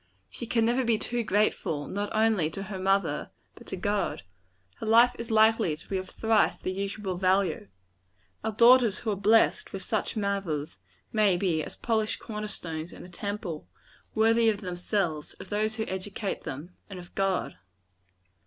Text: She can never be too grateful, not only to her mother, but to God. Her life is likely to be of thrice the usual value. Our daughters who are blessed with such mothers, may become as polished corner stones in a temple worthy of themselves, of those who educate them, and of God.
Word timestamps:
She 0.31 0.47
can 0.47 0.65
never 0.65 0.83
be 0.83 0.97
too 0.97 1.21
grateful, 1.21 1.87
not 1.87 2.09
only 2.11 2.49
to 2.49 2.63
her 2.63 2.79
mother, 2.79 3.29
but 3.53 3.67
to 3.67 3.75
God. 3.75 4.23
Her 4.77 4.87
life 4.87 5.13
is 5.19 5.29
likely 5.29 5.75
to 5.75 5.87
be 5.87 5.99
of 5.99 6.09
thrice 6.09 6.57
the 6.57 6.71
usual 6.71 7.17
value. 7.17 7.67
Our 8.43 8.51
daughters 8.51 8.97
who 8.97 9.11
are 9.11 9.15
blessed 9.15 9.73
with 9.73 9.83
such 9.83 10.17
mothers, 10.17 10.79
may 11.13 11.37
become 11.37 11.67
as 11.67 11.77
polished 11.77 12.19
corner 12.19 12.47
stones 12.47 12.93
in 12.93 13.05
a 13.05 13.09
temple 13.09 13.67
worthy 14.15 14.49
of 14.49 14.61
themselves, 14.61 15.35
of 15.35 15.49
those 15.49 15.75
who 15.75 15.85
educate 15.85 16.45
them, 16.45 16.73
and 16.89 16.97
of 16.97 17.13
God. 17.13 17.59